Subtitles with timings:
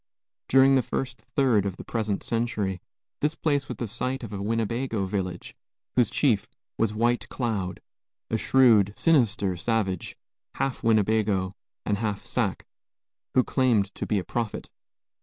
[0.47, 2.81] During the first third of the present century,
[3.19, 5.55] this place was the site of a Winnebago village,
[5.95, 7.81] whose chief was White Cloud,
[8.31, 10.17] a shrewd, sinister savage,
[10.55, 12.65] half Winnebago and half Sac,
[13.35, 14.71] who claimed to be a prophet.